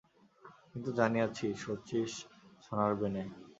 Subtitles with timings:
[0.69, 2.11] কিন্তু জানিয়াছি, শচীশ
[2.63, 3.23] সোনার-বেনে।